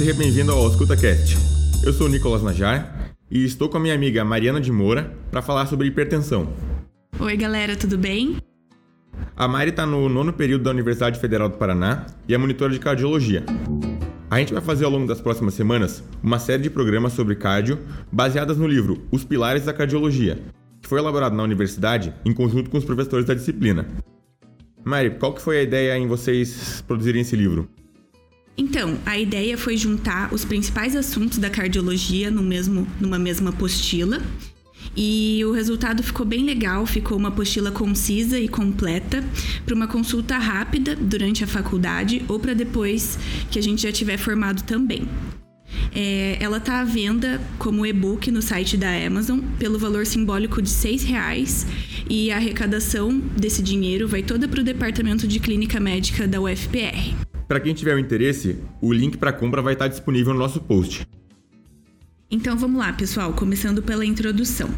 seja 0.00 0.14
bem-vindo 0.14 0.50
ao 0.50 0.66
EscutaCast. 0.66 1.36
Eu 1.84 1.92
sou 1.92 2.06
o 2.06 2.08
Nicolas 2.08 2.42
Najar 2.42 3.12
e 3.30 3.44
estou 3.44 3.68
com 3.68 3.76
a 3.76 3.80
minha 3.80 3.94
amiga 3.94 4.24
Mariana 4.24 4.58
de 4.58 4.72
Moura 4.72 5.14
para 5.30 5.42
falar 5.42 5.66
sobre 5.66 5.88
hipertensão. 5.88 6.54
Oi, 7.18 7.36
galera, 7.36 7.76
tudo 7.76 7.98
bem? 7.98 8.38
A 9.36 9.46
Mari 9.46 9.68
está 9.68 9.84
no 9.84 10.08
nono 10.08 10.32
período 10.32 10.64
da 10.64 10.70
Universidade 10.70 11.20
Federal 11.20 11.50
do 11.50 11.58
Paraná 11.58 12.06
e 12.26 12.32
é 12.32 12.38
monitora 12.38 12.72
de 12.72 12.78
cardiologia. 12.78 13.44
A 14.30 14.38
gente 14.38 14.54
vai 14.54 14.62
fazer 14.62 14.86
ao 14.86 14.90
longo 14.90 15.06
das 15.06 15.20
próximas 15.20 15.52
semanas 15.52 16.02
uma 16.22 16.38
série 16.38 16.62
de 16.62 16.70
programas 16.70 17.12
sobre 17.12 17.34
cardio 17.34 17.78
baseadas 18.10 18.56
no 18.56 18.66
livro 18.66 19.06
Os 19.12 19.22
Pilares 19.22 19.66
da 19.66 19.74
Cardiologia, 19.74 20.38
que 20.80 20.88
foi 20.88 20.98
elaborado 20.98 21.36
na 21.36 21.42
universidade 21.42 22.14
em 22.24 22.32
conjunto 22.32 22.70
com 22.70 22.78
os 22.78 22.86
professores 22.86 23.26
da 23.26 23.34
disciplina. 23.34 23.86
Mari, 24.82 25.10
qual 25.10 25.34
que 25.34 25.42
foi 25.42 25.58
a 25.58 25.62
ideia 25.62 25.98
em 25.98 26.06
vocês 26.06 26.82
produzirem 26.86 27.20
esse 27.20 27.36
livro? 27.36 27.68
Então, 28.56 28.98
a 29.06 29.18
ideia 29.18 29.56
foi 29.56 29.76
juntar 29.76 30.32
os 30.32 30.44
principais 30.44 30.94
assuntos 30.94 31.38
da 31.38 31.48
cardiologia 31.48 32.30
no 32.30 32.42
mesmo, 32.42 32.86
numa 33.00 33.18
mesma 33.18 33.50
apostila. 33.50 34.20
E 34.96 35.42
o 35.44 35.52
resultado 35.52 36.02
ficou 36.02 36.26
bem 36.26 36.44
legal, 36.44 36.84
ficou 36.84 37.16
uma 37.16 37.28
apostila 37.28 37.70
concisa 37.70 38.38
e 38.38 38.48
completa 38.48 39.24
para 39.64 39.74
uma 39.74 39.86
consulta 39.86 40.36
rápida 40.36 40.96
durante 40.96 41.44
a 41.44 41.46
faculdade 41.46 42.24
ou 42.28 42.38
para 42.38 42.54
depois 42.54 43.18
que 43.50 43.58
a 43.58 43.62
gente 43.62 43.82
já 43.82 43.92
tiver 43.92 44.16
formado 44.16 44.62
também. 44.64 45.08
É, 45.94 46.36
ela 46.40 46.58
está 46.58 46.80
à 46.80 46.84
venda 46.84 47.40
como 47.58 47.86
e-book 47.86 48.30
no 48.30 48.42
site 48.42 48.76
da 48.76 48.90
Amazon 49.06 49.40
pelo 49.58 49.78
valor 49.78 50.04
simbólico 50.06 50.60
de 50.60 50.70
R$ 50.70 50.96
reais 51.04 51.66
e 52.08 52.30
a 52.30 52.36
arrecadação 52.36 53.18
desse 53.18 53.62
dinheiro 53.62 54.08
vai 54.08 54.22
toda 54.22 54.48
para 54.48 54.60
o 54.60 54.64
Departamento 54.64 55.28
de 55.28 55.38
Clínica 55.38 55.78
Médica 55.78 56.26
da 56.26 56.40
UFPR. 56.40 57.29
Para 57.50 57.58
quem 57.58 57.74
tiver 57.74 57.96
o 57.96 57.98
interesse, 57.98 58.60
o 58.80 58.92
link 58.92 59.18
para 59.18 59.32
compra 59.32 59.60
vai 59.60 59.72
estar 59.72 59.88
disponível 59.88 60.32
no 60.32 60.38
nosso 60.38 60.60
post. 60.60 61.04
Então 62.30 62.56
vamos 62.56 62.78
lá, 62.78 62.92
pessoal, 62.92 63.32
começando 63.32 63.82
pela 63.82 64.06
introdução. 64.06 64.70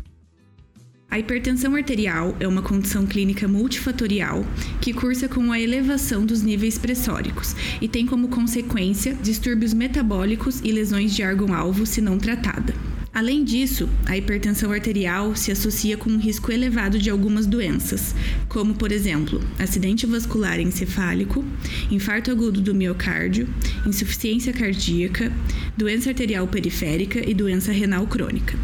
A 1.10 1.18
hipertensão 1.18 1.76
arterial 1.76 2.34
é 2.40 2.48
uma 2.48 2.62
condição 2.62 3.04
clínica 3.04 3.46
multifatorial 3.46 4.42
que 4.80 4.94
cursa 4.94 5.28
com 5.28 5.52
a 5.52 5.60
elevação 5.60 6.24
dos 6.24 6.40
níveis 6.40 6.78
pressóricos 6.78 7.54
e 7.78 7.86
tem 7.86 8.06
como 8.06 8.28
consequência 8.28 9.12
distúrbios 9.12 9.74
metabólicos 9.74 10.62
e 10.64 10.72
lesões 10.72 11.14
de 11.14 11.22
órgão-alvo 11.22 11.84
se 11.84 12.00
não 12.00 12.16
tratada. 12.16 12.72
Além 13.14 13.44
disso, 13.44 13.90
a 14.06 14.16
hipertensão 14.16 14.72
arterial 14.72 15.36
se 15.36 15.52
associa 15.52 15.98
com 15.98 16.08
um 16.08 16.16
risco 16.16 16.50
elevado 16.50 16.98
de 16.98 17.10
algumas 17.10 17.44
doenças, 17.44 18.14
como, 18.48 18.74
por 18.74 18.90
exemplo, 18.90 19.38
acidente 19.58 20.06
vascular 20.06 20.58
encefálico, 20.58 21.44
infarto 21.90 22.30
agudo 22.30 22.62
do 22.62 22.74
miocárdio, 22.74 23.46
insuficiência 23.86 24.50
cardíaca, 24.50 25.30
doença 25.76 26.08
arterial 26.08 26.46
periférica 26.46 27.20
e 27.28 27.34
doença 27.34 27.70
renal 27.70 28.06
crônica. 28.06 28.58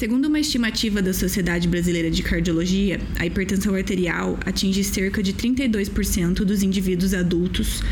Segundo 0.00 0.28
uma 0.28 0.40
estimativa 0.40 1.02
da 1.02 1.12
Sociedade 1.12 1.68
Brasileira 1.68 2.10
de 2.10 2.22
Cardiologia, 2.22 2.98
a 3.18 3.26
hipertensão 3.26 3.74
arterial 3.74 4.38
atinge 4.46 4.82
cerca 4.82 5.22
de 5.22 5.34
32% 5.34 6.36
dos 6.36 6.62
indivíduos 6.62 7.12
adultos. 7.12 7.82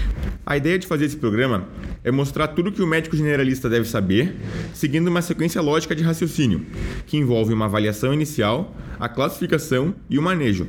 A 0.47 0.57
ideia 0.57 0.79
de 0.79 0.87
fazer 0.87 1.05
esse 1.05 1.19
programa 1.19 1.69
é 2.03 2.11
mostrar 2.11 2.49
tudo 2.49 2.73
que 2.73 2.81
o 2.81 2.87
médico 2.87 3.15
generalista 3.15 3.69
deve 3.69 3.87
saber, 3.87 4.35
seguindo 4.73 5.09
uma 5.09 5.21
sequência 5.21 5.61
lógica 5.61 5.95
de 5.95 6.03
raciocínio, 6.03 6.65
que 7.07 7.19
envolve 7.19 7.53
uma 7.53 7.67
avaliação 7.67 8.15
inicial, 8.15 8.75
a 8.99 9.07
classificação 9.07 9.95
e 10.09 10.19
o 10.19 10.23
manejo. 10.23 10.67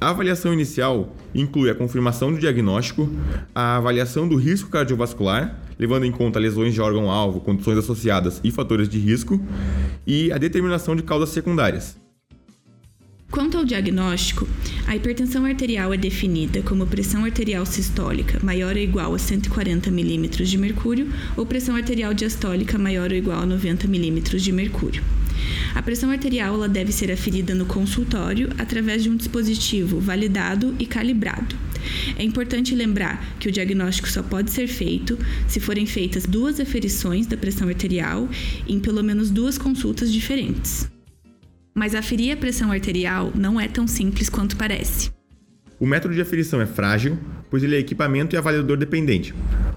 A 0.00 0.08
avaliação 0.08 0.54
inicial 0.54 1.14
inclui 1.34 1.70
a 1.70 1.74
confirmação 1.74 2.32
do 2.32 2.38
diagnóstico, 2.38 3.10
a 3.54 3.76
avaliação 3.76 4.26
do 4.26 4.36
risco 4.36 4.70
cardiovascular, 4.70 5.60
levando 5.78 6.04
em 6.04 6.12
conta 6.12 6.38
lesões 6.38 6.74
de 6.74 6.80
órgão-alvo, 6.80 7.40
condições 7.40 7.78
associadas 7.78 8.40
e 8.44 8.50
fatores 8.50 8.88
de 8.88 8.98
risco, 8.98 9.40
e 10.06 10.32
a 10.32 10.38
determinação 10.38 10.94
de 10.94 11.02
causas 11.02 11.30
secundárias. 11.30 11.96
Quanto 13.34 13.58
ao 13.58 13.64
diagnóstico, 13.64 14.46
a 14.86 14.94
hipertensão 14.94 15.44
arterial 15.44 15.92
é 15.92 15.96
definida 15.96 16.62
como 16.62 16.86
pressão 16.86 17.24
arterial 17.24 17.66
sistólica 17.66 18.38
maior 18.44 18.76
ou 18.76 18.80
igual 18.80 19.12
a 19.12 19.18
140 19.18 19.90
mm 19.90 20.28
de 20.44 20.56
mercúrio 20.56 21.12
ou 21.36 21.44
pressão 21.44 21.74
arterial 21.74 22.14
diastólica 22.14 22.78
maior 22.78 23.10
ou 23.10 23.16
igual 23.16 23.40
a 23.40 23.46
90 23.46 23.88
mm 23.88 24.20
de 24.38 24.52
mercúrio. 24.52 25.02
A 25.74 25.82
pressão 25.82 26.10
arterial 26.10 26.54
ela 26.54 26.68
deve 26.68 26.92
ser 26.92 27.10
aferida 27.10 27.56
no 27.56 27.66
consultório 27.66 28.50
através 28.56 29.02
de 29.02 29.10
um 29.10 29.16
dispositivo 29.16 29.98
validado 29.98 30.72
e 30.78 30.86
calibrado. 30.86 31.56
É 32.18 32.22
importante 32.22 32.74
lembrar 32.74 33.36
que 33.38 33.48
o 33.48 33.52
diagnóstico 33.52 34.08
só 34.08 34.22
pode 34.22 34.50
ser 34.50 34.66
feito 34.66 35.18
se 35.48 35.60
forem 35.60 35.86
feitas 35.86 36.24
duas 36.24 36.60
aferições 36.60 37.26
da 37.26 37.36
pressão 37.36 37.68
arterial 37.68 38.28
em 38.68 38.80
pelo 38.80 39.02
menos 39.02 39.30
duas 39.30 39.58
consultas 39.58 40.12
diferentes. 40.12 40.88
Mas 41.74 41.94
aferir 41.94 42.32
a 42.32 42.36
pressão 42.36 42.70
arterial 42.70 43.32
não 43.34 43.60
é 43.60 43.66
tão 43.66 43.86
simples 43.86 44.28
quanto 44.28 44.56
parece. 44.56 45.10
O 45.78 45.86
método 45.86 46.14
de 46.14 46.20
aferição 46.20 46.60
é 46.60 46.66
frágil, 46.66 47.18
pois 47.50 47.62
ele 47.62 47.74
é 47.74 47.78
equipamento 47.78 48.34
e 48.34 48.38
avaliador 48.38 48.76
dependente. 48.76 49.34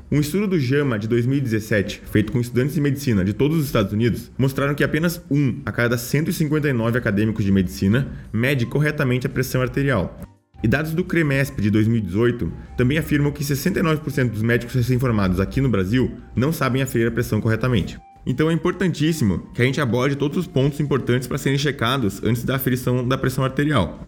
Um 0.09 0.22
estudo 0.22 0.47
do 0.47 0.59
JAMA 0.59 0.97
de 0.97 1.07
2017, 1.07 2.01
feito 2.09 2.31
com 2.31 2.39
estudantes 2.39 2.75
de 2.75 2.79
medicina 2.81 3.25
de 3.25 3.34
todos 3.34 3.57
os 3.57 3.66
Estados 3.66 3.91
Unidos, 3.91 4.31
mostraram 4.38 4.74
que 4.74 4.84
apenas 4.84 5.22
um 5.29 5.59
a 5.66 5.72
cada 5.72 5.97
159 5.97 6.97
acadêmicos 6.97 7.44
de 7.44 7.51
medicina 7.51 8.07
mede 8.31 8.66
corretamente 8.66 9.28
a 9.28 9.29
pressão 9.29 9.62
arterial. 9.62 10.22
E 10.63 10.68
dados 10.68 10.94
do 10.94 11.03
CREMESP 11.03 11.62
de 11.62 11.69
2018 11.69 12.51
também 12.75 12.97
afirmam 12.97 13.31
que 13.31 13.44
69% 13.44 14.29
dos 14.29 14.41
médicos 14.41 14.73
recém-formados 14.73 15.40
aqui 15.40 15.62
no 15.62 15.69
Brasil 15.69 16.18
não 16.35 16.51
sabem 16.51 16.81
aferir 16.81 17.07
a 17.07 17.12
pressão 17.12 17.40
corretamente. 17.40 18.00
Então 18.25 18.50
é 18.50 18.53
importantíssimo 18.53 19.47
que 19.53 19.62
a 19.62 19.66
gente 19.66 19.79
aborde 19.79 20.16
todos 20.16 20.38
os 20.38 20.47
pontos 20.47 20.79
importantes 20.79 21.28
para 21.28 21.38
serem 21.38 21.57
checados 21.57 22.22
antes 22.23 22.44
da 22.44 22.56
aferição 22.56 23.07
da 23.07 23.18
pressão 23.18 23.44
arterial. 23.44 24.07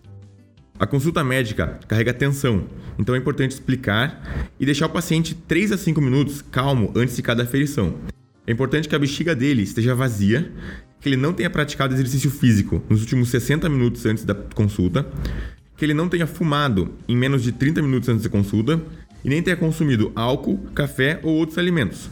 A 0.80 0.88
consulta 0.88 1.24
médica 1.24 1.80
carrega 1.88 2.14
tensão, 2.14 2.66
então 2.98 3.14
é 3.14 3.18
importante 3.18 3.52
explicar 3.52 4.50
e 4.60 4.66
deixar 4.66 4.88
o 4.88 4.90
paciente 4.90 5.36
3 5.36 5.74
a 5.74 5.78
5 5.78 6.02
minutos 6.02 6.42
calmo 6.42 6.92
antes 6.96 7.16
de 7.16 7.22
cada 7.22 7.44
aferição. 7.44 7.96
É 8.48 8.52
importante 8.52 8.90
que 8.90 8.96
a 8.96 9.00
bexiga 9.00 9.36
dele 9.36 9.62
esteja 9.62 9.94
vazia, 9.94 10.52
que 11.00 11.08
ele 11.08 11.18
não 11.18 11.32
tenha 11.32 11.50
praticado 11.50 11.94
exercício 11.94 12.32
físico 12.32 12.82
nos 12.90 13.02
últimos 13.02 13.30
60 13.30 13.70
minutos 13.70 14.06
antes 14.06 14.26
da 14.26 14.34
consulta, 14.34 15.06
que 15.80 15.86
ele 15.86 15.94
não 15.94 16.10
tenha 16.10 16.28
fumado 16.28 16.94
em 17.08 17.16
menos 17.16 17.42
de 17.42 17.54
30 17.54 17.82
minutos 17.82 18.10
antes 18.10 18.24
da 18.24 18.30
consulta 18.30 18.82
e 19.24 19.30
nem 19.30 19.42
tenha 19.42 19.56
consumido 19.56 20.12
álcool, 20.14 20.58
café 20.76 21.22
ou 21.24 21.34
outros 21.36 21.58
alimentos. 21.58 22.10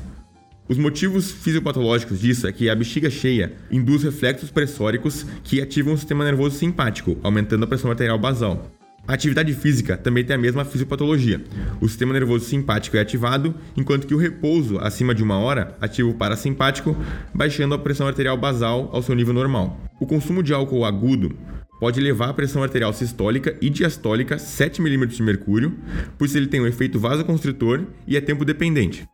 Os 0.70 0.78
motivos 0.78 1.32
fisiopatológicos 1.32 2.22
disso 2.22 2.48
é 2.48 2.52
que 2.54 2.70
a 2.70 2.76
bexiga 2.76 3.10
cheia 3.10 3.54
induz 3.70 4.04
reflexos 4.04 4.50
pressóricos 4.50 5.26
que 5.44 5.62
ativam 5.62 5.94
o 5.94 5.98
sistema 5.98 6.24
nervoso 6.24 6.58
simpático, 6.58 7.18
aumentando 7.22 7.66
a 7.66 7.68
pressão 7.68 7.92
arterial 7.92 8.18
basal. 8.18 8.72
A 9.06 9.14
atividade 9.14 9.54
física 9.54 9.98
também 9.98 10.24
tem 10.24 10.36
a 10.36 10.40
mesma 10.40 10.66
fisiopatologia. 10.66 11.42
O 11.82 11.88
sistema 11.88 12.14
nervoso 12.14 12.46
simpático 12.46 12.96
é 12.96 13.02
ativado, 13.02 13.54
enquanto 13.76 14.08
que 14.08 14.14
o 14.14 14.18
repouso 14.18 14.78
acima 14.80 15.14
de 15.14 15.24
uma 15.24 15.38
hora 15.38 15.78
ativa 15.80 16.10
o 16.10 16.14
parasimpático, 16.14 16.96
baixando 17.34 17.76
a 17.76 17.80
pressão 17.80 18.08
arterial 18.08 18.38
basal 18.38 18.90
ao 18.94 19.02
seu 19.02 19.16
nível 19.16 19.34
normal. 19.34 19.80
O 20.00 20.06
consumo 20.06 20.44
de 20.44 20.54
álcool 20.54 20.86
agudo 20.86 21.34
pode 21.80 22.00
levar 22.00 22.30
a 22.30 22.34
pressão 22.34 22.64
arterial 22.64 22.92
sistólica 22.94 23.56
e 23.62 23.70
diastólica 23.70 24.38
7 24.38 24.82
mm 24.82 25.08
de 25.08 25.24
mercúrio, 25.24 25.78
pois 26.18 26.36
ele 26.36 26.48
tem 26.48 26.62
um 26.62 26.68
efeito 26.68 27.00
vasoconstritor 27.00 27.84
e 28.08 28.18
é 28.18 28.22
tempo 28.22 28.44
dependente. 28.44 29.08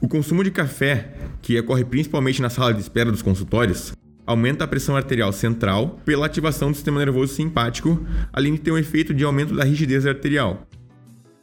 O 0.00 0.08
consumo 0.08 0.42
de 0.42 0.50
café, 0.50 1.14
que 1.40 1.58
ocorre 1.58 1.84
principalmente 1.84 2.42
na 2.42 2.50
sala 2.50 2.74
de 2.74 2.80
espera 2.80 3.12
dos 3.12 3.22
consultórios, 3.22 3.92
aumenta 4.26 4.64
a 4.64 4.68
pressão 4.68 4.96
arterial 4.96 5.32
central 5.32 6.00
pela 6.04 6.26
ativação 6.26 6.70
do 6.70 6.74
sistema 6.74 6.98
nervoso 6.98 7.34
simpático, 7.34 8.04
além 8.32 8.54
de 8.54 8.60
ter 8.60 8.72
um 8.72 8.78
efeito 8.78 9.14
de 9.14 9.24
aumento 9.24 9.54
da 9.54 9.64
rigidez 9.64 10.06
arterial. 10.06 10.66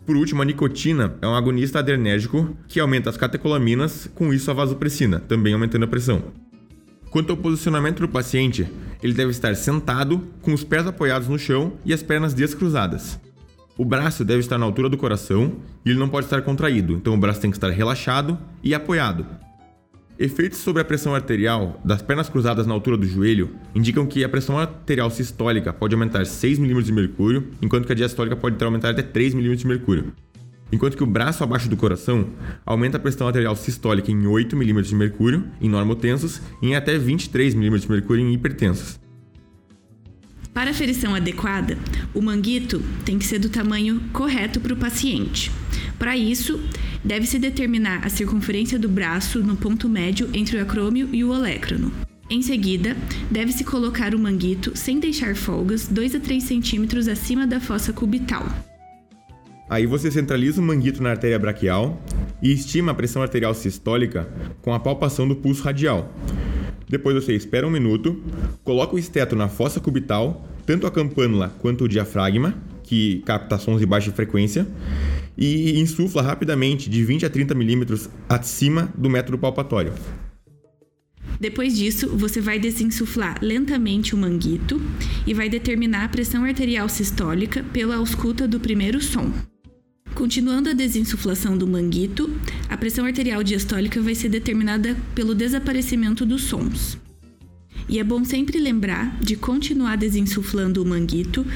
Por 0.05 0.15
último, 0.15 0.41
a 0.41 0.45
nicotina 0.45 1.15
é 1.21 1.27
um 1.27 1.35
agonista 1.35 1.79
adrenérgico 1.79 2.57
que 2.67 2.79
aumenta 2.79 3.09
as 3.09 3.17
catecolaminas, 3.17 4.09
com 4.15 4.33
isso 4.33 4.49
a 4.49 4.53
vasopressina, 4.53 5.19
também 5.19 5.53
aumentando 5.53 5.85
a 5.85 5.87
pressão. 5.87 6.48
Quanto 7.09 7.31
ao 7.31 7.37
posicionamento 7.37 8.01
do 8.01 8.07
paciente, 8.07 8.67
ele 9.01 9.13
deve 9.13 9.31
estar 9.31 9.55
sentado, 9.55 10.27
com 10.41 10.53
os 10.53 10.63
pés 10.63 10.85
apoiados 10.85 11.27
no 11.27 11.39
chão 11.39 11.73
e 11.83 11.91
as 11.91 12.03
pernas 12.03 12.33
descruzadas. 12.33 13.19
O 13.77 13.85
braço 13.85 14.23
deve 14.23 14.41
estar 14.41 14.57
na 14.57 14.65
altura 14.65 14.89
do 14.89 14.97
coração 14.97 15.53
e 15.85 15.89
ele 15.89 15.97
não 15.97 16.09
pode 16.09 16.27
estar 16.27 16.41
contraído, 16.41 16.93
então 16.93 17.15
o 17.15 17.17
braço 17.17 17.41
tem 17.41 17.49
que 17.49 17.57
estar 17.57 17.69
relaxado 17.69 18.37
e 18.63 18.75
apoiado. 18.75 19.25
Efeitos 20.19 20.59
sobre 20.59 20.81
a 20.81 20.85
pressão 20.85 21.15
arterial 21.15 21.81
das 21.83 22.01
pernas 22.01 22.27
cruzadas 22.27 22.67
na 22.67 22.73
altura 22.73 22.97
do 22.97 23.07
joelho 23.07 23.55
indicam 23.73 24.05
que 24.05 24.21
a 24.23 24.29
pressão 24.29 24.59
arterial 24.59 25.09
sistólica 25.09 25.71
pode 25.71 25.95
aumentar 25.95 26.25
6 26.25 26.59
mm 26.59 26.83
de 26.83 26.91
mercúrio, 26.91 27.47
enquanto 27.61 27.85
que 27.85 27.93
a 27.93 27.95
diastólica 27.95 28.35
pode 28.35 28.57
ter 28.57 28.65
aumentado 28.65 28.91
até 28.91 29.01
3 29.01 29.33
mm 29.33 29.55
de 29.55 29.65
mercúrio. 29.65 30.13
Enquanto 30.71 30.95
que 30.95 31.03
o 31.03 31.07
braço 31.07 31.43
abaixo 31.43 31.67
do 31.67 31.77
coração 31.77 32.29
aumenta 32.65 32.97
a 32.97 32.99
pressão 32.99 33.27
arterial 33.27 33.55
sistólica 33.55 34.11
em 34.11 34.27
8 34.27 34.55
mm 34.55 34.81
de 34.83 34.95
mercúrio 34.95 35.45
em 35.59 35.69
normotensos 35.69 36.41
e 36.61 36.67
em 36.67 36.75
até 36.75 36.97
23 36.97 37.55
mm 37.55 37.79
de 37.79 37.89
mercúrio 37.89 38.23
em 38.23 38.33
hipertensos. 38.33 38.99
Para 40.53 40.71
a 40.71 40.73
ferição 40.73 41.15
adequada, 41.15 41.77
o 42.13 42.21
manguito 42.21 42.83
tem 43.05 43.17
que 43.17 43.25
ser 43.25 43.39
do 43.39 43.49
tamanho 43.49 44.01
correto 44.11 44.59
para 44.59 44.73
o 44.73 44.77
paciente. 44.77 45.51
Para 45.97 46.17
isso, 46.17 46.59
deve-se 47.03 47.39
determinar 47.39 48.05
a 48.05 48.09
circunferência 48.09 48.77
do 48.77 48.89
braço 48.89 49.39
no 49.39 49.55
ponto 49.55 49.87
médio 49.87 50.29
entre 50.33 50.57
o 50.57 50.61
acrômio 50.61 51.09
e 51.13 51.23
o 51.23 51.31
olecrano. 51.31 51.91
Em 52.29 52.41
seguida, 52.41 52.95
deve-se 53.31 53.63
colocar 53.63 54.13
o 54.13 54.19
manguito 54.19 54.71
sem 54.75 54.99
deixar 54.99 55.35
folgas 55.35 55.87
2 55.87 56.15
a 56.15 56.19
3 56.19 56.43
centímetros 56.43 57.07
acima 57.07 57.47
da 57.47 57.59
fossa 57.59 57.91
cubital. 57.91 58.45
Aí 59.69 59.85
você 59.85 60.09
centraliza 60.09 60.59
o 60.59 60.63
manguito 60.63 61.03
na 61.03 61.11
artéria 61.11 61.37
braquial 61.37 62.01
e 62.41 62.51
estima 62.51 62.91
a 62.91 62.95
pressão 62.95 63.21
arterial 63.21 63.53
sistólica 63.53 64.27
com 64.63 64.73
a 64.73 64.79
palpação 64.79 65.27
do 65.27 65.35
pulso 65.35 65.63
radial. 65.63 66.11
Depois 66.89 67.15
você 67.15 67.35
espera 67.35 67.67
um 67.67 67.69
minuto, 67.69 68.19
coloca 68.63 68.95
o 68.95 68.99
esteto 68.99 69.35
na 69.35 69.47
fossa 69.47 69.79
cubital, 69.79 70.49
tanto 70.65 70.87
a 70.87 70.91
campânula 70.91 71.53
quanto 71.59 71.83
o 71.83 71.87
diafragma, 71.87 72.55
que 72.83 73.21
capta 73.27 73.59
sons 73.59 73.79
de 73.79 73.85
baixa 73.85 74.11
frequência, 74.11 74.67
e 75.37 75.79
insufla 75.79 76.23
rapidamente 76.23 76.89
de 76.89 77.03
20 77.03 77.27
a 77.27 77.29
30 77.29 77.53
milímetros 77.53 78.09
acima 78.27 78.91
do 78.97 79.07
método 79.07 79.37
palpatório. 79.37 79.93
Depois 81.39 81.77
disso, 81.77 82.09
você 82.17 82.41
vai 82.41 82.57
desinsuflar 82.57 83.37
lentamente 83.39 84.15
o 84.15 84.17
manguito 84.17 84.81
e 85.27 85.33
vai 85.33 85.47
determinar 85.47 86.05
a 86.05 86.09
pressão 86.09 86.43
arterial 86.43 86.89
sistólica 86.89 87.63
pela 87.71 87.97
ausculta 87.97 88.47
do 88.47 88.59
primeiro 88.59 88.99
som. 88.99 89.31
Continuando 90.19 90.69
a 90.69 90.73
desinsuflação 90.73 91.57
do 91.57 91.65
manguito, 91.65 92.29
a 92.67 92.75
pressão 92.75 93.05
arterial 93.05 93.41
diastólica 93.41 94.01
vai 94.01 94.13
ser 94.13 94.27
determinada 94.27 94.97
pelo 95.15 95.33
desaparecimento 95.33 96.25
dos 96.25 96.43
sons. 96.43 96.97
E 97.87 97.99
é 97.99 98.03
bom 98.03 98.25
sempre 98.25 98.59
lembrar 98.59 99.17
de 99.21 99.37
continuar 99.37 99.95
desinsuflando 99.95 100.83
o 100.83 100.85
manguito 100.85 101.47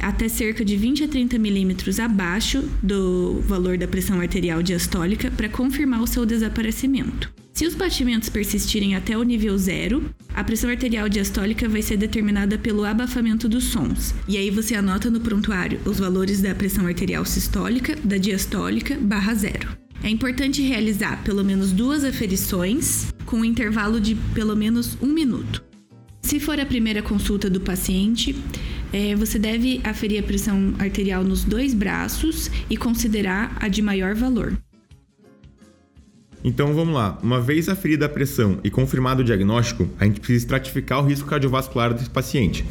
até 0.00 0.30
cerca 0.30 0.64
de 0.64 0.78
20 0.78 1.04
a 1.04 1.08
30 1.08 1.38
milímetros 1.38 2.00
abaixo 2.00 2.64
do 2.82 3.42
valor 3.42 3.76
da 3.76 3.86
pressão 3.86 4.18
arterial 4.18 4.62
diastólica 4.62 5.30
para 5.30 5.50
confirmar 5.50 6.00
o 6.00 6.06
seu 6.06 6.24
desaparecimento. 6.24 7.30
Se 7.52 7.66
os 7.66 7.74
batimentos 7.74 8.30
persistirem 8.30 8.94
até 8.94 9.16
o 9.16 9.22
nível 9.22 9.58
zero, 9.58 10.02
a 10.36 10.44
pressão 10.44 10.68
arterial 10.68 11.08
diastólica 11.08 11.66
vai 11.66 11.80
ser 11.80 11.96
determinada 11.96 12.58
pelo 12.58 12.84
abafamento 12.84 13.48
dos 13.48 13.64
sons. 13.64 14.14
E 14.28 14.36
aí 14.36 14.50
você 14.50 14.74
anota 14.74 15.10
no 15.10 15.18
prontuário 15.18 15.80
os 15.86 15.98
valores 15.98 16.42
da 16.42 16.54
pressão 16.54 16.86
arterial 16.86 17.24
sistólica, 17.24 17.96
da 18.04 18.18
diastólica, 18.18 18.98
barra 19.00 19.34
zero. 19.34 19.66
É 20.02 20.10
importante 20.10 20.60
realizar 20.60 21.24
pelo 21.24 21.42
menos 21.42 21.72
duas 21.72 22.04
aferições 22.04 23.14
com 23.24 23.38
um 23.38 23.44
intervalo 23.46 23.98
de 23.98 24.14
pelo 24.34 24.54
menos 24.54 24.98
um 25.00 25.06
minuto. 25.06 25.64
Se 26.20 26.38
for 26.38 26.60
a 26.60 26.66
primeira 26.66 27.00
consulta 27.00 27.48
do 27.48 27.60
paciente, 27.60 28.36
é, 28.92 29.14
você 29.14 29.38
deve 29.38 29.80
aferir 29.84 30.20
a 30.20 30.22
pressão 30.22 30.74
arterial 30.78 31.24
nos 31.24 31.44
dois 31.44 31.72
braços 31.72 32.50
e 32.68 32.76
considerar 32.76 33.56
a 33.58 33.68
de 33.68 33.80
maior 33.80 34.14
valor. 34.14 34.56
Então 36.46 36.72
vamos 36.72 36.94
lá, 36.94 37.18
uma 37.24 37.40
vez 37.40 37.68
aferida 37.68 38.06
a 38.06 38.08
pressão 38.08 38.60
e 38.62 38.70
confirmado 38.70 39.20
o 39.20 39.24
diagnóstico, 39.24 39.88
a 39.98 40.04
gente 40.04 40.20
precisa 40.20 40.44
estratificar 40.44 41.00
o 41.00 41.04
risco 41.04 41.28
cardiovascular 41.28 41.92
desse 41.92 42.08
paciente. 42.08 42.64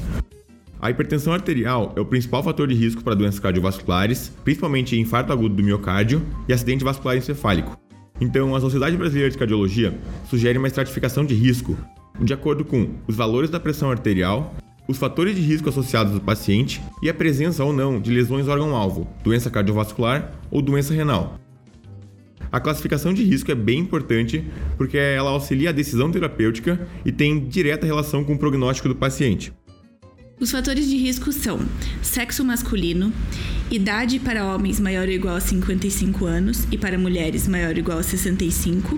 A 0.80 0.90
hipertensão 0.90 1.34
arterial 1.34 1.92
é 1.94 2.00
o 2.00 2.06
principal 2.06 2.42
fator 2.42 2.70
de 2.70 2.74
risco 2.74 3.04
para 3.04 3.16
doenças 3.16 3.42
cardiovasculares, 3.42 4.32
principalmente 4.46 4.98
infarto 4.98 5.34
agudo 5.34 5.56
do 5.56 5.62
miocárdio 5.62 6.26
e 6.48 6.54
acidente 6.54 6.86
vascular 6.86 7.18
encefálico. 7.18 7.78
Então, 8.22 8.56
a 8.56 8.62
Sociedade 8.62 8.96
Brasileira 8.96 9.30
de 9.30 9.38
Cardiologia 9.38 9.94
sugere 10.30 10.58
uma 10.58 10.68
estratificação 10.68 11.26
de 11.26 11.36
risco 11.36 11.78
de 12.22 12.34
acordo 12.34 12.64
com 12.64 12.92
os 13.06 13.16
valores 13.18 13.50
da 13.50 13.60
pressão 13.60 13.92
arterial, 13.92 14.56
os 14.88 14.98
fatores 14.98 15.36
de 15.36 15.42
risco 15.42 15.68
associados 15.68 16.14
do 16.14 16.22
paciente 16.22 16.82
e 17.04 17.10
a 17.10 17.14
presença 17.14 17.62
ou 17.62 17.74
não 17.74 18.00
de 18.00 18.10
lesões 18.10 18.48
órgão-alvo, 18.48 19.06
doença 19.22 19.50
cardiovascular 19.50 20.32
ou 20.50 20.62
doença 20.62 20.94
renal. 20.94 21.38
A 22.56 22.60
classificação 22.62 23.14
de 23.14 23.22
risco 23.22 23.52
é 23.52 23.56
bem 23.56 23.80
importante 23.80 24.42
porque 24.78 24.98
ela 24.98 25.30
auxilia 25.32 25.72
a 25.72 25.74
decisão 25.74 26.10
terapêutica 26.10 26.88
e 27.04 27.12
tem 27.12 27.50
direta 27.50 27.86
relação 27.86 28.24
com 28.24 28.32
o 28.32 28.40
prognóstico 28.40 28.88
do 28.88 28.96
paciente. 28.96 29.52
Os 30.40 30.52
fatores 30.52 30.88
de 30.88 30.96
risco 30.96 31.34
são 31.34 31.60
sexo 32.02 32.46
masculino, 32.46 33.12
idade 33.70 34.20
para 34.20 34.46
homens 34.46 34.80
maior 34.80 35.06
ou 35.06 35.14
igual 35.14 35.36
a 35.36 35.42
55 35.42 36.26
anos 36.26 36.66
e 36.72 36.78
para 36.78 36.98
mulheres 36.98 37.46
maior 37.46 37.74
ou 37.74 37.78
igual 37.78 38.00
a 38.00 38.04
65, 38.04 38.98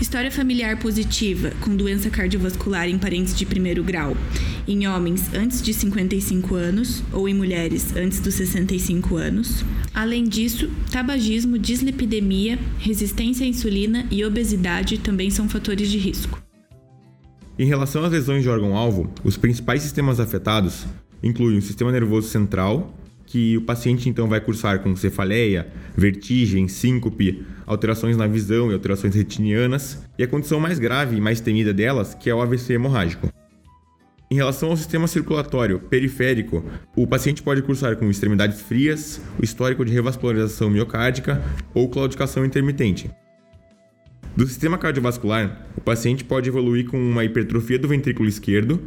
história 0.00 0.30
familiar 0.30 0.78
positiva 0.78 1.50
com 1.62 1.74
doença 1.74 2.08
cardiovascular 2.10 2.88
em 2.88 2.96
parentes 2.96 3.36
de 3.36 3.44
primeiro 3.44 3.82
grau 3.82 4.16
em 4.66 4.86
homens 4.88 5.32
antes 5.34 5.62
de 5.62 5.72
55 5.72 6.54
anos 6.54 7.02
ou 7.12 7.28
em 7.28 7.34
mulheres 7.34 7.94
antes 7.96 8.20
dos 8.20 8.34
65 8.34 9.16
anos. 9.16 9.64
Além 9.94 10.24
disso, 10.24 10.70
tabagismo, 10.90 11.58
dislipidemia, 11.58 12.58
resistência 12.78 13.44
à 13.44 13.48
insulina 13.48 14.06
e 14.10 14.24
obesidade 14.24 14.98
também 14.98 15.30
são 15.30 15.48
fatores 15.48 15.88
de 15.88 15.98
risco. 15.98 16.42
Em 17.58 17.66
relação 17.66 18.04
às 18.04 18.10
lesões 18.10 18.42
de 18.42 18.48
órgão-alvo, 18.48 19.12
os 19.22 19.36
principais 19.36 19.82
sistemas 19.82 20.18
afetados 20.18 20.86
incluem 21.22 21.58
o 21.58 21.62
sistema 21.62 21.92
nervoso 21.92 22.28
central, 22.28 22.92
que 23.26 23.56
o 23.56 23.62
paciente 23.62 24.08
então 24.08 24.28
vai 24.28 24.40
cursar 24.40 24.80
com 24.80 24.94
cefaleia, 24.94 25.68
vertigem, 25.96 26.68
síncope, 26.68 27.44
alterações 27.66 28.16
na 28.16 28.26
visão 28.26 28.70
e 28.70 28.74
alterações 28.74 29.14
retinianas, 29.14 30.04
e 30.18 30.22
a 30.22 30.28
condição 30.28 30.60
mais 30.60 30.78
grave 30.78 31.16
e 31.16 31.20
mais 31.20 31.40
temida 31.40 31.72
delas, 31.72 32.14
que 32.14 32.28
é 32.28 32.34
o 32.34 32.42
AVC 32.42 32.74
hemorrágico. 32.74 33.28
Em 34.34 34.36
relação 34.36 34.70
ao 34.70 34.76
sistema 34.76 35.06
circulatório 35.06 35.78
periférico, 35.78 36.64
o 36.96 37.06
paciente 37.06 37.40
pode 37.40 37.62
cursar 37.62 37.94
com 37.94 38.10
extremidades 38.10 38.60
frias, 38.60 39.20
o 39.38 39.44
histórico 39.44 39.84
de 39.84 39.92
revascularização 39.92 40.68
miocárdica 40.68 41.40
ou 41.72 41.88
claudicação 41.88 42.44
intermitente. 42.44 43.08
Do 44.36 44.44
sistema 44.44 44.76
cardiovascular, 44.76 45.68
o 45.76 45.80
paciente 45.80 46.24
pode 46.24 46.48
evoluir 46.48 46.88
com 46.88 46.98
uma 46.98 47.24
hipertrofia 47.24 47.78
do 47.78 47.86
ventrículo 47.86 48.28
esquerdo, 48.28 48.82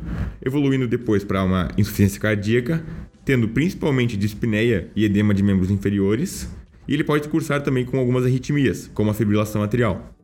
evoluindo 0.46 0.86
depois 0.86 1.24
para 1.24 1.42
uma 1.46 1.70
insuficiência 1.78 2.20
cardíaca, 2.20 2.84
tendo 3.24 3.48
principalmente 3.48 4.18
dispneia 4.18 4.92
e 4.98 5.06
edema 5.06 5.34
de 5.34 5.44
membros 5.44 5.72
inferiores, 5.72 6.54
e 6.86 6.94
ele 6.94 7.06
pode 7.06 7.30
cursar 7.30 7.64
também 7.64 7.86
com 7.86 7.98
algumas 7.98 8.26
arritmias, 8.26 8.92
como 8.94 9.12
a 9.12 9.14
fibrilação 9.14 9.64
atrial. 9.64 10.17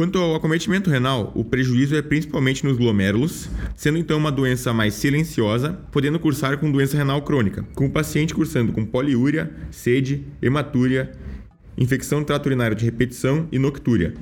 Quanto 0.00 0.18
ao 0.18 0.34
acometimento 0.34 0.88
renal, 0.88 1.30
o 1.34 1.44
prejuízo 1.44 1.94
é 1.94 2.00
principalmente 2.00 2.64
nos 2.64 2.78
glomérulos, 2.78 3.50
sendo 3.76 3.98
então 3.98 4.16
uma 4.16 4.32
doença 4.32 4.72
mais 4.72 4.94
silenciosa, 4.94 5.74
podendo 5.92 6.18
cursar 6.18 6.56
com 6.56 6.72
doença 6.72 6.96
renal 6.96 7.20
crônica, 7.20 7.66
com 7.74 7.84
o 7.84 7.90
paciente 7.90 8.32
cursando 8.32 8.72
com 8.72 8.86
poliúria, 8.86 9.54
sede, 9.70 10.24
hematúria, 10.40 11.12
infecção 11.76 12.24
trato 12.24 12.46
urinário 12.46 12.74
de 12.74 12.82
repetição 12.82 13.46
e 13.52 13.58
noctúria. 13.58 14.14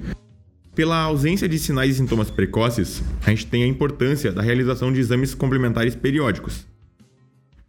Pela 0.74 1.00
ausência 1.00 1.48
de 1.48 1.60
sinais 1.60 1.94
e 1.94 1.98
sintomas 1.98 2.28
precoces, 2.28 3.00
a 3.24 3.30
gente 3.30 3.46
tem 3.46 3.62
a 3.62 3.68
importância 3.68 4.32
da 4.32 4.42
realização 4.42 4.92
de 4.92 4.98
exames 4.98 5.32
complementares 5.32 5.94
periódicos. 5.94 6.66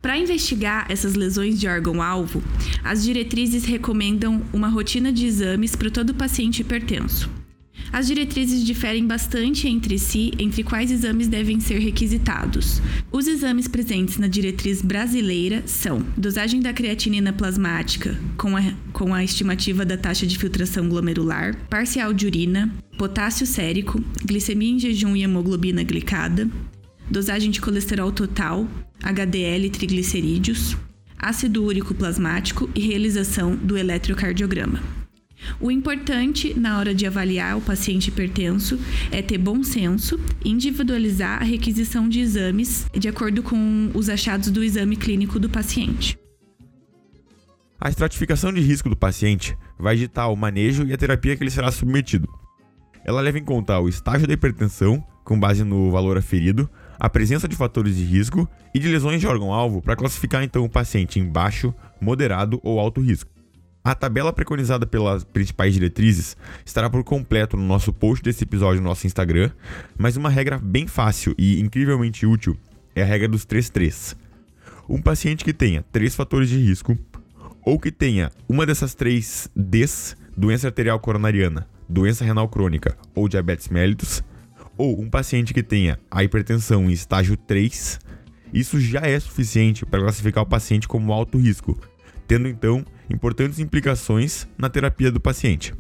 Para 0.02 0.18
investigar 0.18 0.88
essas 0.90 1.14
lesões 1.14 1.60
de 1.60 1.68
órgão-alvo, 1.68 2.42
as 2.84 3.04
diretrizes 3.04 3.66
recomendam 3.66 4.42
uma 4.52 4.68
rotina 4.68 5.14
de 5.14 5.28
exames 5.28 5.76
para 5.76 5.92
todo 5.92 6.16
paciente 6.16 6.64
hipertenso. 6.64 7.38
As 7.92 8.08
diretrizes 8.08 8.64
diferem 8.64 9.06
bastante 9.06 9.68
entre 9.68 9.98
si 9.98 10.32
entre 10.38 10.64
quais 10.64 10.92
exames 10.92 11.28
devem 11.28 11.60
ser 11.60 11.80
requisitados. 11.80 12.82
Os 13.12 13.28
exames 13.28 13.68
presentes 13.68 14.18
na 14.18 14.28
diretriz 14.28 14.82
brasileira 14.82 15.64
são 15.66 16.06
dosagem 16.16 16.60
da 16.60 16.72
creatinina 16.72 17.34
plasmática 17.34 18.18
com 18.38 18.56
a, 18.56 18.62
com 18.94 19.14
a 19.14 19.24
estimativa 19.24 19.84
da 19.84 19.98
taxa 19.98 20.28
de 20.28 20.38
filtração 20.38 20.88
glomerular, 20.88 21.58
parcial 21.70 22.14
de 22.14 22.26
urina, 22.26 22.72
potássio 22.98 23.48
sérico, 23.48 24.04
glicemia 24.24 24.72
em 24.72 24.80
jejum 24.80 25.16
e 25.16 25.24
hemoglobina 25.24 25.84
glicada, 25.84 26.48
dosagem 27.10 27.50
de 27.50 27.60
colesterol 27.60 28.12
total, 28.12 28.68
HDL 29.02 29.66
e 29.66 29.70
triglicerídeos, 29.70 30.78
ácido 31.18 31.64
úrico 31.64 31.94
plasmático 31.96 32.70
e 32.76 32.82
realização 32.82 33.56
do 33.56 33.78
eletrocardiograma. 33.78 34.99
O 35.60 35.72
importante 35.72 36.58
na 36.60 36.78
hora 36.78 36.94
de 36.94 37.06
avaliar 37.06 37.58
o 37.58 37.62
paciente 37.62 38.10
hipertenso 38.10 38.80
é 39.12 39.22
ter 39.22 39.38
bom 39.38 39.64
senso 39.64 40.20
individualizar 40.44 41.42
a 41.42 41.46
requisição 41.46 42.08
de 42.08 42.20
exames 42.20 42.86
de 42.98 43.08
acordo 43.08 43.44
com 43.44 43.92
os 43.94 44.10
achados 44.10 44.50
do 44.52 44.64
exame 44.64 44.96
clínico 44.96 45.40
do 45.40 45.50
paciente. 45.50 46.18
A 47.82 47.90
estratificação 47.90 48.52
de 48.52 48.60
risco 48.60 48.90
do 48.90 48.98
paciente 48.98 49.58
vai 49.78 49.96
ditar 49.96 50.28
o 50.28 50.36
manejo 50.36 50.86
e 50.86 50.94
a 50.94 50.98
terapia 50.98 51.38
que 51.38 51.44
ele 51.44 51.50
será 51.50 51.72
submetido. 51.72 52.28
Ela 53.06 53.22
leva 53.22 53.40
em 53.40 53.44
conta 53.44 53.80
o 53.80 53.88
estágio 53.88 54.28
da 54.28 54.34
hipertensão, 54.34 55.02
com 55.24 55.40
base 55.40 55.64
no 55.64 55.90
valor 55.90 56.18
aferido, 56.18 56.70
a 57.00 57.10
presença 57.10 57.48
de 57.48 57.56
fatores 57.56 57.96
de 57.96 58.04
risco 58.04 58.50
e 58.76 58.80
de 58.80 58.90
lesões 58.90 59.22
de 59.22 59.28
órgão-alvo 59.28 59.82
para 59.82 59.96
classificar 59.96 60.44
então 60.44 60.66
o 60.66 60.70
paciente 60.70 61.20
em 61.20 61.26
baixo, 61.26 61.74
moderado 62.02 62.60
ou 62.62 62.80
alto 62.80 63.00
risco. 63.00 63.39
A 63.84 63.96
tabela 63.96 64.34
preconizada 64.34 64.86
pelas 64.86 65.24
principais 65.24 65.74
diretrizes 65.74 66.36
estará 66.66 66.90
por 66.90 67.04
completo 67.04 67.56
no 67.56 67.66
nosso 67.66 67.94
post 67.94 68.24
desse 68.24 68.44
episódio 68.44 68.82
no 68.82 68.90
nosso 68.90 69.08
Instagram, 69.08 69.52
mas 69.98 70.18
uma 70.18 70.30
regra 70.30 70.60
bem 70.60 70.86
fácil 70.86 71.34
e 71.38 71.60
incrivelmente 71.62 72.26
útil 72.26 72.58
é 72.94 73.02
a 73.02 73.06
regra 73.06 73.30
dos 73.30 73.46
3-3. 73.46 74.16
Um 74.88 75.02
paciente 75.02 75.46
que 75.46 75.54
tenha 75.54 75.84
três 75.92 76.14
fatores 76.14 76.50
de 76.50 76.58
risco 76.58 76.98
ou 77.64 77.80
que 77.80 77.92
tenha 77.92 78.32
uma 78.48 78.66
dessas 78.66 78.94
três 78.94 79.50
Ds, 79.56 80.18
doença 80.36 80.68
arterial 80.68 81.00
coronariana, 81.00 81.68
doença 81.88 82.26
renal 82.26 82.50
crônica 82.50 82.98
ou 83.16 83.30
diabetes 83.30 83.70
mellitus, 83.70 84.24
ou 84.78 85.00
um 85.00 85.10
paciente 85.10 85.54
que 85.54 85.64
tenha 85.64 86.00
a 86.10 86.24
hipertensão 86.24 86.90
em 86.90 86.94
estágio 86.94 87.36
3, 87.36 88.00
isso 88.54 88.80
já 88.80 89.02
é 89.02 89.20
suficiente 89.20 89.86
para 89.86 90.02
classificar 90.02 90.44
o 90.44 90.48
paciente 90.48 90.88
como 90.88 91.14
alto 91.14 91.38
risco, 91.38 91.78
tendo 92.28 92.48
então 92.48 92.86
importantes 93.10 93.60
implicações 93.60 94.48
na 94.58 94.70
terapia 94.70 95.12
do 95.12 95.20
paciente. 95.20 95.74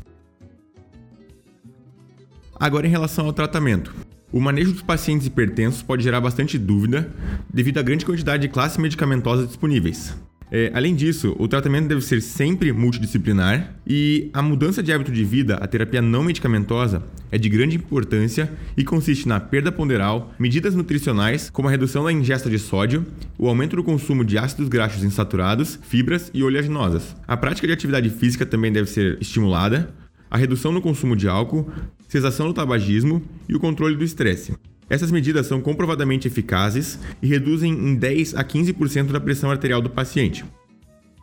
Agora, 2.59 2.88
em 2.88 2.89
relação 2.89 3.25
ao 3.25 3.33
tratamento. 3.33 3.93
O 4.31 4.39
manejo 4.39 4.74
dos 4.74 4.83
pacientes 4.83 5.25
hipertensos 5.25 5.81
pode 5.81 6.03
gerar 6.03 6.21
bastante 6.21 6.57
dúvida 6.57 7.12
devido 7.51 7.79
à 7.79 7.81
grande 7.81 8.05
quantidade 8.05 8.43
de 8.43 8.50
classes 8.50 8.77
medicamentosas 8.77 9.48
disponíveis. 9.48 10.15
É, 10.51 10.72
além 10.74 10.96
disso, 10.96 11.36
o 11.38 11.48
tratamento 11.48 11.88
deve 11.88 12.01
ser 12.01 12.22
sempre 12.22 12.74
multidisciplinar 12.74 13.75
e 13.86 14.29
a 14.34 14.41
mudança 14.41 14.82
de 14.82 14.91
hábito 14.91 15.12
de 15.12 15.24
vida, 15.24 15.56
a 15.56 15.68
terapia 15.68 16.01
não 16.01 16.24
medicamentosa, 16.24 17.03
é 17.32 17.38
de 17.38 17.48
grande 17.48 17.75
importância 17.75 18.51
e 18.75 18.84
consiste 18.84 19.27
na 19.27 19.39
perda 19.39 19.72
ponderal, 19.72 20.34
medidas 20.39 20.74
nutricionais 20.74 21.50
como 21.51 21.68
a 21.68 21.72
redução 21.72 22.03
da 22.03 22.12
ingesta 22.12 22.50
de 22.50 22.58
sódio, 22.58 23.06
o 23.38 23.48
aumento 23.48 23.75
do 23.75 23.84
consumo 23.84 24.25
de 24.25 24.38
ácidos 24.39 24.68
graxos 24.68 25.03
insaturados, 25.03 25.79
fibras 25.84 26.32
e 26.34 26.44
oleaginosas. 26.44 27.15
A 27.27 27.38
prática 27.38 27.68
de 27.68 27.74
atividade 27.74 28.10
física 28.10 28.46
também 28.46 28.72
deve 28.72 28.89
ser 28.89 29.20
estimulada, 29.22 29.94
a 30.32 30.38
redução 30.38 30.72
no 30.72 30.82
consumo 30.82 31.15
de 31.15 31.27
álcool, 31.27 31.72
cessação 32.08 32.48
do 32.48 32.53
tabagismo 32.53 33.22
e 33.48 33.56
o 33.56 33.60
controle 33.60 33.96
do 33.96 34.03
estresse. 34.03 34.53
Essas 34.89 35.12
medidas 35.12 35.46
são 35.46 35.62
comprovadamente 35.62 36.27
eficazes 36.27 37.00
e 37.22 37.27
reduzem 37.27 37.72
em 37.72 37.96
10 37.96 38.36
a 38.36 38.43
15% 38.43 39.12
da 39.12 39.19
pressão 39.19 39.51
arterial 39.51 39.81
do 39.81 39.89
paciente. 39.89 40.43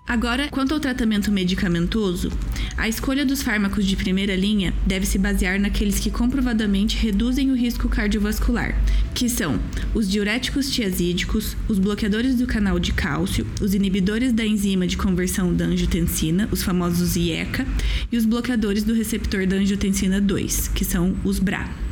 Agora, 0.08 0.46
quanto 0.48 0.72
ao 0.72 0.78
tratamento 0.78 1.32
medicamentoso, 1.32 2.30
a 2.76 2.88
escolha 2.88 3.26
dos 3.26 3.42
fármacos 3.42 3.84
de 3.84 3.96
primeira 3.96 4.36
linha 4.36 4.72
deve 4.86 5.04
se 5.04 5.18
basear 5.18 5.58
naqueles 5.58 5.98
que 5.98 6.12
comprovadamente 6.12 6.96
reduzem 6.96 7.50
o 7.50 7.56
risco 7.56 7.88
cardiovascular, 7.88 8.80
que 9.12 9.28
são 9.28 9.58
os 9.92 10.08
diuréticos 10.08 10.70
tiazídicos, 10.70 11.56
os 11.68 11.80
bloqueadores 11.80 12.36
do 12.36 12.46
canal 12.46 12.78
de 12.78 12.92
cálcio, 12.92 13.44
os 13.60 13.74
inibidores 13.74 14.32
da 14.32 14.46
enzima 14.46 14.86
de 14.86 14.96
conversão 14.96 15.52
da 15.52 15.64
angiotensina, 15.64 16.48
os 16.52 16.62
famosos 16.62 17.16
IECA, 17.16 17.66
e 18.12 18.16
os 18.16 18.24
bloqueadores 18.24 18.84
do 18.84 18.94
receptor 18.94 19.44
da 19.44 19.56
angiotensina 19.56 20.20
2, 20.20 20.68
que 20.68 20.84
são 20.84 21.16
os 21.24 21.40
BRA. 21.40 21.85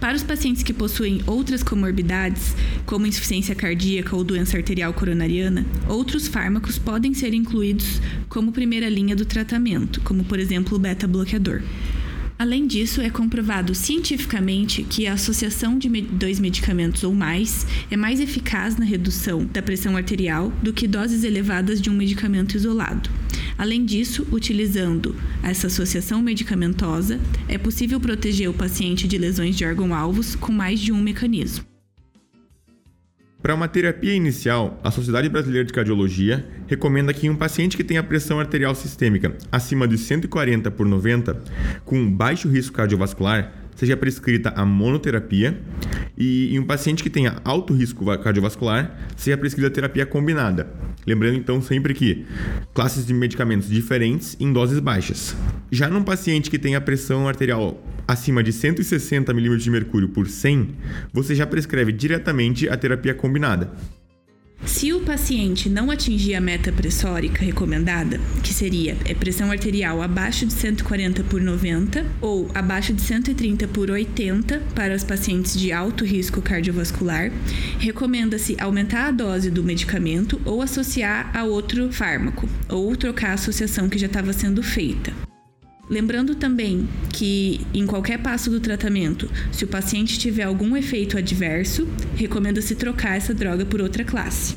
Para 0.00 0.16
os 0.16 0.22
pacientes 0.22 0.62
que 0.62 0.72
possuem 0.72 1.20
outras 1.26 1.62
comorbidades, 1.62 2.56
como 2.86 3.06
insuficiência 3.06 3.54
cardíaca 3.54 4.16
ou 4.16 4.24
doença 4.24 4.56
arterial 4.56 4.94
coronariana, 4.94 5.66
outros 5.86 6.26
fármacos 6.26 6.78
podem 6.78 7.12
ser 7.12 7.34
incluídos 7.34 8.00
como 8.26 8.50
primeira 8.50 8.88
linha 8.88 9.14
do 9.14 9.26
tratamento, 9.26 10.00
como 10.00 10.24
por 10.24 10.38
exemplo 10.38 10.76
o 10.76 10.80
beta-bloqueador. 10.80 11.60
Além 12.38 12.66
disso, 12.66 13.02
é 13.02 13.10
comprovado 13.10 13.74
cientificamente 13.74 14.82
que 14.82 15.06
a 15.06 15.12
associação 15.12 15.76
de 15.76 15.90
dois 15.90 16.40
medicamentos 16.40 17.04
ou 17.04 17.14
mais 17.14 17.66
é 17.90 17.96
mais 17.98 18.18
eficaz 18.18 18.78
na 18.78 18.86
redução 18.86 19.44
da 19.44 19.60
pressão 19.60 19.94
arterial 19.94 20.50
do 20.62 20.72
que 20.72 20.88
doses 20.88 21.22
elevadas 21.22 21.78
de 21.78 21.90
um 21.90 21.94
medicamento 21.94 22.56
isolado. 22.56 23.10
Além 23.60 23.84
disso, 23.84 24.26
utilizando 24.32 25.14
essa 25.42 25.66
associação 25.66 26.22
medicamentosa, 26.22 27.20
é 27.46 27.58
possível 27.58 28.00
proteger 28.00 28.48
o 28.48 28.54
paciente 28.54 29.06
de 29.06 29.18
lesões 29.18 29.54
de 29.54 29.66
órgão-alvos 29.66 30.34
com 30.34 30.50
mais 30.50 30.80
de 30.80 30.90
um 30.90 30.98
mecanismo. 30.98 31.66
Para 33.42 33.54
uma 33.54 33.68
terapia 33.68 34.14
inicial, 34.14 34.80
a 34.82 34.90
Sociedade 34.90 35.28
Brasileira 35.28 35.66
de 35.66 35.74
Cardiologia 35.74 36.48
recomenda 36.66 37.12
que 37.12 37.28
um 37.28 37.36
paciente 37.36 37.76
que 37.76 37.84
tenha 37.84 38.02
pressão 38.02 38.40
arterial 38.40 38.74
sistêmica 38.74 39.36
acima 39.52 39.86
de 39.86 39.98
140 39.98 40.70
por 40.70 40.86
90, 40.86 41.44
com 41.84 42.10
baixo 42.10 42.48
risco 42.48 42.74
cardiovascular, 42.74 43.52
seja 43.76 43.94
prescrita 43.94 44.54
a 44.56 44.64
monoterapia 44.64 45.60
e 46.20 46.54
em 46.54 46.58
um 46.58 46.66
paciente 46.66 47.02
que 47.02 47.08
tenha 47.08 47.40
alto 47.42 47.72
risco 47.72 48.04
cardiovascular, 48.18 48.94
seja 49.16 49.38
prescrita 49.38 49.70
terapia 49.70 50.04
combinada. 50.04 50.70
Lembrando 51.06 51.36
então 51.36 51.62
sempre 51.62 51.94
que 51.94 52.26
classes 52.74 53.06
de 53.06 53.14
medicamentos 53.14 53.70
diferentes 53.70 54.36
em 54.38 54.52
doses 54.52 54.80
baixas. 54.80 55.34
Já 55.72 55.88
num 55.88 56.04
paciente 56.04 56.50
que 56.50 56.58
tenha 56.58 56.78
pressão 56.78 57.26
arterial 57.26 57.82
acima 58.06 58.42
de 58.42 58.52
160 58.52 59.32
mm 59.32 59.56
de 59.56 59.70
mercúrio 59.70 60.10
por 60.10 60.28
100, 60.28 60.74
você 61.10 61.34
já 61.34 61.46
prescreve 61.46 61.90
diretamente 61.90 62.68
a 62.68 62.76
terapia 62.76 63.14
combinada. 63.14 63.72
Se 64.64 64.92
o 64.92 65.00
paciente 65.00 65.68
não 65.68 65.90
atingir 65.90 66.34
a 66.34 66.40
meta 66.40 66.70
pressórica 66.70 67.44
recomendada, 67.44 68.20
que 68.42 68.52
seria 68.52 68.96
é 69.04 69.14
pressão 69.14 69.50
arterial 69.50 70.02
abaixo 70.02 70.44
de 70.44 70.52
140 70.52 71.24
por 71.24 71.40
90 71.40 72.04
ou 72.20 72.48
abaixo 72.54 72.92
de 72.92 73.00
130 73.00 73.66
por 73.68 73.90
80 73.90 74.62
para 74.74 74.94
os 74.94 75.02
pacientes 75.02 75.58
de 75.58 75.72
alto 75.72 76.04
risco 76.04 76.42
cardiovascular, 76.42 77.32
recomenda-se 77.78 78.56
aumentar 78.60 79.06
a 79.06 79.10
dose 79.10 79.50
do 79.50 79.64
medicamento 79.64 80.40
ou 80.44 80.62
associar 80.62 81.30
a 81.34 81.44
outro 81.44 81.90
fármaco, 81.90 82.48
ou 82.68 82.94
trocar 82.96 83.30
a 83.30 83.34
associação 83.34 83.88
que 83.88 83.98
já 83.98 84.06
estava 84.06 84.32
sendo 84.32 84.62
feita. 84.62 85.29
Lembrando 85.90 86.36
também 86.36 86.88
que 87.12 87.60
em 87.74 87.84
qualquer 87.84 88.22
passo 88.22 88.48
do 88.48 88.60
tratamento, 88.60 89.28
se 89.50 89.64
o 89.64 89.68
paciente 89.68 90.20
tiver 90.20 90.44
algum 90.44 90.76
efeito 90.76 91.18
adverso, 91.18 91.88
recomenda-se 92.14 92.76
trocar 92.76 93.16
essa 93.16 93.34
droga 93.34 93.66
por 93.66 93.80
outra 93.80 94.04
classe. 94.04 94.56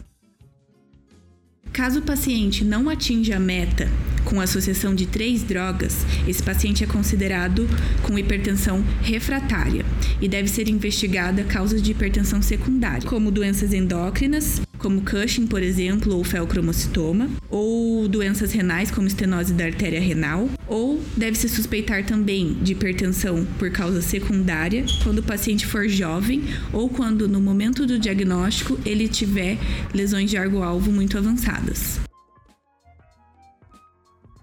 Caso 1.71 2.01
o 2.01 2.03
paciente 2.03 2.63
não 2.63 2.87
atinja 2.87 3.37
a 3.37 3.39
meta 3.39 3.89
com 4.23 4.39
associação 4.39 4.93
de 4.93 5.07
três 5.07 5.41
drogas, 5.41 6.05
esse 6.27 6.41
paciente 6.41 6.83
é 6.83 6.87
considerado 6.87 7.67
com 8.03 8.17
hipertensão 8.17 8.83
refratária 9.01 9.83
e 10.21 10.27
deve 10.27 10.47
ser 10.47 10.69
investigada 10.69 11.43
causas 11.43 11.81
de 11.81 11.91
hipertensão 11.91 12.43
secundária, 12.43 13.09
como 13.09 13.31
doenças 13.31 13.73
endócrinas, 13.73 14.61
como 14.83 15.01
Cushing, 15.01 15.47
por 15.47 15.63
exemplo, 15.63 16.13
ou 16.13 16.23
felcromocitoma, 16.25 17.29
ou 17.49 18.05
doenças 18.09 18.51
renais, 18.51 18.91
como 18.91 19.07
estenose 19.07 19.53
da 19.53 19.63
artéria 19.63 20.01
renal, 20.01 20.49
ou 20.67 21.01
deve-se 21.15 21.47
suspeitar 21.47 22.05
também 22.05 22.53
de 22.61 22.73
hipertensão 22.73 23.47
por 23.57 23.71
causa 23.71 24.01
secundária 24.01 24.85
quando 25.01 25.19
o 25.19 25.23
paciente 25.23 25.65
for 25.65 25.87
jovem 25.87 26.43
ou 26.73 26.89
quando, 26.89 27.29
no 27.29 27.39
momento 27.39 27.85
do 27.85 27.97
diagnóstico, 27.97 28.77
ele 28.85 29.07
tiver 29.07 29.57
lesões 29.93 30.29
de 30.29 30.37
órgão-alvo 30.37 30.91
muito 30.91 31.17
avançadas. 31.17 32.01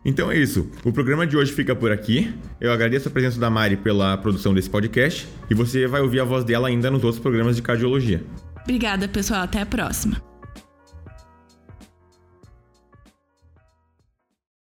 Então 0.02 0.30
é 0.30 0.38
isso. 0.38 0.70
O 0.82 0.90
programa 0.90 1.26
de 1.26 1.37
hoje 1.37 1.52
fica 1.52 1.76
por 1.76 1.92
aqui. 1.92 2.32
Eu 2.59 2.73
agradeço 2.73 3.09
a 3.09 3.11
presença 3.11 3.38
da 3.38 3.50
Mari 3.50 3.76
pela 3.76 4.16
produção 4.16 4.54
desse 4.54 4.70
podcast 4.70 5.28
e 5.50 5.54
você 5.54 5.87
vai 5.87 6.00
ouvir 6.00 6.20
a 6.20 6.25
voz 6.25 6.42
dela 6.42 6.68
ainda 6.68 6.90
nos 6.90 7.04
outros 7.04 7.20
programas 7.20 7.56
de 7.56 7.61
cardiologia. 7.61 8.25
Obrigada, 8.62 9.06
pessoal. 9.06 9.42
Até 9.42 9.61
a 9.61 9.66
próxima. 9.66 10.29